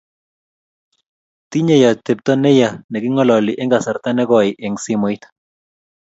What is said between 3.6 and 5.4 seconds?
eng kasarta ne koi eng simoit.